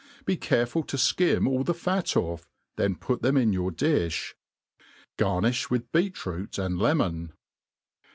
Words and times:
Be 0.25 0.35
careful 0.35 0.81
%o 0.81 0.85
fkim 0.97 1.47
all 1.47 1.63
the 1.63 1.75
fat 1.75 2.05
oiF, 2.15 2.47
then 2.75 2.95
pyt 2.95 3.21
them 3.21 3.37
in 3.37 3.53
your 3.53 3.69
diih* 3.69 4.33
Qarnifl^ 5.19 5.69
with 5.69 5.91
beet 5.91 6.25
root 6.25 6.53
^nd 6.53 6.81
lemon. 6.81 7.33